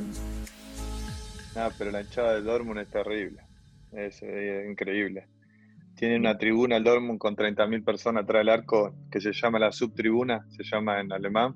Ah, 1.55 1.71
pero 1.75 1.89
la 1.89 2.01
hinchada 2.01 2.35
del 2.35 2.43
Dortmund 2.43 2.81
es 2.81 2.87
terrible. 2.89 3.41
Es, 3.93 4.21
increíble. 4.69 5.25
Tiene 5.99 6.15
una 6.15 6.37
tribuna 6.37 6.77
el 6.77 6.85
Dortmund 6.85 7.19
con 7.19 7.35
30.000 7.35 7.83
personas 7.83 8.23
atrás 8.23 8.39
del 8.39 8.47
arco 8.47 8.93
que 9.11 9.19
se 9.19 9.33
llama 9.33 9.59
la 9.59 9.69
subtribuna, 9.73 10.47
se 10.47 10.63
llama 10.63 11.01
en 11.01 11.11
alemán, 11.11 11.55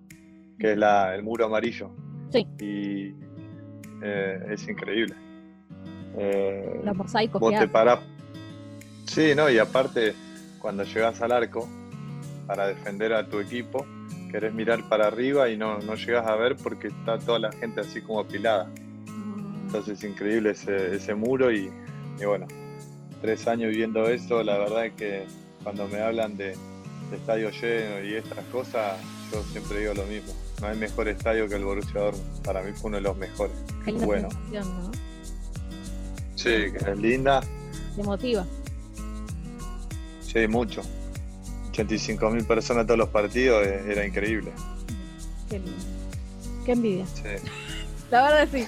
que 0.59 0.73
es 0.73 0.77
la, 0.77 1.15
el 1.15 1.23
muro 1.23 1.45
amarillo. 1.45 1.89
Sí. 2.29 2.45
Y 2.59 3.15
eh, 4.03 4.45
es 4.50 4.67
increíble. 4.67 5.15
Eh, 6.17 6.81
Los 6.83 6.93
mosaicos. 6.93 7.39
Vos 7.39 7.57
te 7.57 7.69
parás. 7.69 8.01
Sí, 9.05 9.31
no, 9.33 9.50
y 9.50 9.59
aparte, 9.59 10.13
cuando 10.59 10.83
llegas 10.83 11.21
al 11.21 11.31
arco 11.31 11.69
para 12.45 12.67
defender 12.67 13.13
a 13.13 13.25
tu 13.29 13.39
equipo, 13.39 13.85
querés 14.29 14.53
mirar 14.53 14.89
para 14.89 15.07
arriba 15.07 15.50
y 15.50 15.55
no, 15.55 15.79
no 15.79 15.95
llegas 15.95 16.27
a 16.27 16.35
ver 16.35 16.57
porque 16.62 16.89
está 16.89 17.17
toda 17.17 17.39
la 17.39 17.51
gente 17.53 17.79
así 17.79 18.01
como 18.01 18.19
apilada. 18.19 18.69
Entonces 19.67 20.03
es 20.03 20.03
increíble 20.03 20.50
ese, 20.50 20.95
ese 20.95 21.15
muro 21.15 21.50
y, 21.50 21.71
bueno, 22.25 22.45
tres 23.24 23.48
años 23.48 23.72
viviendo 23.72 24.10
eso, 24.10 24.44
la 24.44 24.58
verdad 24.58 24.88
es 24.88 24.94
que 24.96 25.24
cuando 25.63 25.88
me 25.88 26.01
hablan 26.01 26.36
de, 26.36 26.58
estadio 27.13 27.51
lleno 27.51 28.03
y 28.03 28.15
estas 28.15 28.44
cosas, 28.51 29.00
yo 29.32 29.42
siempre 29.44 29.80
digo 29.80 29.94
lo 29.94 30.03
mismo. 30.06 30.34
No 30.60 30.68
hay 30.68 30.77
mejor 30.77 31.08
estadio 31.08 31.48
que 31.48 31.56
el 31.56 31.63
Borussia 31.63 32.01
Dortmund. 32.01 32.44
Para 32.44 32.62
mí 32.63 32.74
fue 32.74 32.89
uno 32.89 32.98
de 32.98 33.03
los 33.03 33.15
mejores. 33.15 33.56
bueno. 34.03 34.27
¿no? 34.51 34.92
Sí, 36.36 36.50
que 36.50 36.77
es 36.86 36.98
linda. 36.98 37.42
Te 37.96 38.03
motiva. 38.03 38.46
Sí, 40.22 40.46
mucho. 40.48 40.82
85 41.70 42.30
mil 42.30 42.46
personas 42.46 42.86
todos 42.86 42.98
los 42.98 43.10
partidos, 43.10 43.65
eh, 43.65 43.84
era 43.88 44.06
increíble. 44.06 44.51
Qué 45.50 45.60
lindo. 45.60 45.84
Qué 46.65 46.72
envidia. 46.74 47.06
Sí. 47.06 47.50
La 48.12 48.24
verdad 48.24 48.48
sí, 48.51 48.65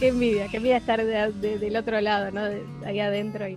qué 0.00 0.08
envidia, 0.08 0.48
qué 0.48 0.56
envidia 0.56 0.78
estar 0.78 1.04
del 1.04 1.76
otro 1.76 2.00
lado, 2.00 2.30
¿no? 2.32 2.42
ahí 2.84 2.98
adentro 2.98 3.48
y 3.48 3.56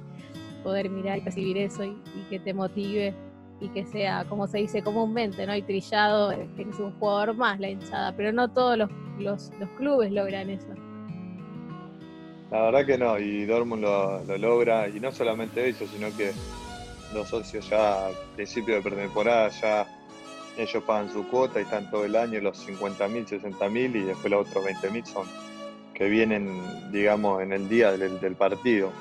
poder 0.66 0.90
mirar 0.90 1.20
y 1.20 1.22
percibir 1.22 1.58
eso 1.58 1.84
y, 1.84 1.96
que 2.30 2.40
te 2.40 2.52
motive 2.54 3.14
y 3.62 3.70
que 3.70 3.86
sea, 3.86 4.26
como 4.26 4.48
se 4.48 4.58
dice 4.58 4.82
comúnmente, 4.84 5.46
¿no? 5.46 5.56
Y 5.56 5.62
trillado, 5.62 6.32
que 6.58 6.64
es 6.64 6.80
un 6.80 6.92
jugador 7.00 7.36
más 7.36 7.60
la 7.60 7.70
hinchada, 7.70 8.14
pero 8.18 8.34
no 8.34 8.52
todos 8.52 8.78
los, 8.78 8.90
los, 9.20 9.52
clubes 9.78 10.12
logran 10.12 10.50
eso. 10.50 10.68
La 12.50 12.64
verdad 12.64 12.86
que 12.86 12.98
no, 12.98 13.20
y 13.20 13.46
Dortmund 13.46 13.84
lo, 13.84 14.24
lo, 14.24 14.38
logra, 14.38 14.90
y 14.90 15.00
no 15.00 15.12
solamente 15.12 15.70
eso, 15.70 15.86
sino 15.88 16.08
que 16.18 16.32
los 17.14 17.30
socios 17.30 17.70
ya 17.70 18.08
a 18.08 18.12
principio 18.36 18.76
de 18.76 18.82
pretemporada 18.82 19.50
ya 19.50 19.88
ellos 20.58 20.84
pagan 20.84 21.12
su 21.12 21.28
cuota 21.28 21.60
y 21.60 21.64
están 21.64 21.90
todo 21.92 22.06
el 22.06 22.16
año 22.16 22.42
los 22.42 22.68
50.000, 22.68 23.42
60.000 23.42 23.96
y 23.96 24.00
después 24.02 24.32
los 24.32 24.48
otros 24.48 24.66
20.000 24.66 25.06
son 25.06 25.28
que 25.96 26.10
vienen, 26.10 26.62
digamos, 26.92 27.42
en 27.42 27.54
el 27.54 27.70
día 27.70 27.94
del, 27.94 28.36
partido. 28.36 28.92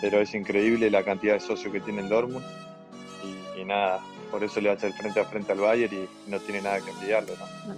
Pero 0.00 0.20
es 0.20 0.34
increíble 0.34 0.90
la 0.90 1.02
cantidad 1.02 1.34
de 1.34 1.40
socios 1.40 1.72
que 1.72 1.80
tiene 1.80 2.02
el 2.02 2.08
Dortmund 2.08 2.44
y, 3.56 3.64
nada, 3.64 4.00
por 4.30 4.44
eso 4.44 4.60
le 4.60 4.68
va 4.68 4.74
a 4.74 4.76
hacer 4.76 4.92
frente 4.92 5.20
a 5.20 5.24
frente 5.24 5.52
al 5.52 5.60
Bayern 5.60 5.94
y 5.94 6.30
no 6.30 6.38
tiene 6.40 6.60
nada 6.60 6.80
que 6.80 6.90
envidiarle, 6.90 7.32
¿no? 7.38 7.74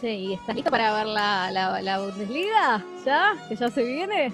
Sí, 0.00 0.08
¿y 0.08 0.32
estás 0.34 0.54
listo 0.54 0.70
para 0.70 0.92
ver 0.94 1.06
la, 1.06 1.50
la, 1.82 2.00
Bundesliga? 2.00 2.84
¿Ya? 3.04 3.34
¿Que 3.48 3.56
ya 3.56 3.70
se 3.70 3.82
viene? 3.84 4.32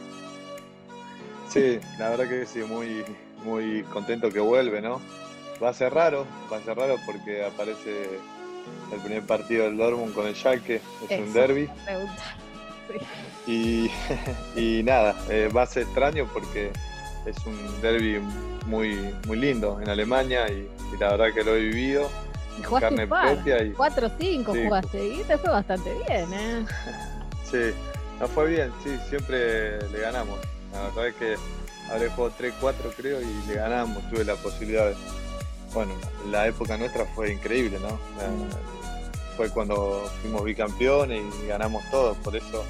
Sí, 1.49 1.79
la 1.99 2.11
verdad 2.11 2.29
que 2.29 2.47
sí, 2.47 2.61
muy, 2.61 3.05
muy 3.45 3.83
contento 3.85 4.31
que 4.31 4.41
vuelve, 4.41 4.81
¿no? 4.81 5.01
va 5.63 5.71
a 5.71 5.75
ser 5.75 5.95
raro, 5.95 6.27
va 6.53 6.57
a 6.57 6.61
ser 6.61 6.77
raro 6.77 6.97
porque 7.07 7.45
aparece 7.45 8.19
el 8.93 9.01
primer 9.01 9.23
partido 9.23 9.65
del 9.65 9.77
Dortmund 9.77 10.15
con 10.15 10.27
el 10.27 10.35
Schalke, 10.35 10.81
es 11.09 11.21
un 11.21 11.33
derby. 11.33 11.69
Y, 13.47 13.91
y, 14.57 14.83
nada, 14.83 15.17
eh, 15.29 15.51
va 15.55 15.63
a 15.63 15.67
ser 15.67 15.85
extraño 15.85 16.29
porque 16.33 16.73
es 17.27 17.37
un 17.47 17.81
derby 17.81 18.21
muy, 18.67 19.15
muy 19.27 19.39
lindo 19.39 19.81
en 19.81 19.89
Alemania 19.89 20.49
y, 20.49 20.69
la 20.99 21.13
verdad 21.13 21.35
que 21.35 21.43
lo 21.43 21.57
he 21.57 21.61
vivido. 21.61 22.11
Y 22.59 22.63
jugaste 22.63 23.07
propia. 23.07 23.63
Y, 23.63 23.73
4-5 23.73 24.65
jugaste 24.65 25.09
y 25.09 25.25
te 25.25 25.39
fue 25.39 25.51
bastante 25.51 25.93
bien, 26.07 26.33
¿eh? 26.33 26.67
sí, 27.51 27.75
nos 28.21 28.31
fue 28.31 28.51
bien, 28.51 28.71
sí, 28.85 28.97
siempre 29.09 29.89
le 29.91 30.01
ganamos. 30.01 30.39
La 30.73 30.83
verdad 30.83 31.09
es 31.09 31.15
que 31.17 31.37
habré 31.91 32.09
jugado 32.11 32.35
3-4 32.39 32.75
creo 32.97 33.21
y 33.21 33.49
le 33.49 33.55
ganamos, 33.55 34.09
tuve 34.11 34.25
la 34.25 34.37
posibilidad 34.37 34.89
de... 34.89 34.97
Bueno, 35.75 35.93
la 36.31 36.47
época 36.47 36.77
nuestra 36.77 37.07
fue 37.07 37.33
increíble, 37.33 37.79
¿no? 37.81 37.99
fue 39.37 39.49
cuando 39.49 40.05
fuimos 40.21 40.45
bicampeones 40.45 41.23
y 41.43 41.47
ganamos 41.47 41.83
todo, 41.91 42.15
por 42.17 42.37
eso 42.37 42.65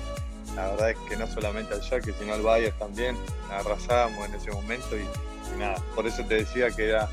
la 0.57 0.69
verdad 0.71 0.91
es 0.91 0.99
que 1.09 1.17
no 1.17 1.27
solamente 1.27 1.75
al 1.75 1.83
Jaque, 1.83 2.13
sino 2.19 2.35
al 2.35 2.43
Bayern 2.43 2.79
también, 2.79 3.17
arrasábamos 3.51 4.29
en 4.29 4.35
ese 4.35 4.51
momento 4.51 4.97
y, 4.97 5.59
nada, 5.59 5.77
por 5.95 6.07
eso 6.07 6.25
te 6.25 6.37
decía 6.37 6.71
que 6.71 6.91
era, 6.91 7.09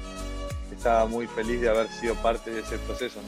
estaba 0.72 1.06
muy 1.06 1.28
feliz 1.28 1.62
de 1.62 1.70
haber 1.70 1.88
sido 1.90 2.16
parte 2.16 2.52
de 2.52 2.62
ese 2.62 2.78
proceso. 2.80 3.20